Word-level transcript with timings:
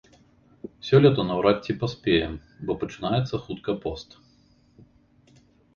Сёлета 0.87 1.25
наўрад 1.31 1.57
ці 1.67 1.75
паспеем, 1.83 2.33
бо 2.69 2.79
пачынаецца 2.85 3.35
хутка 3.47 3.71
пост. 3.87 4.21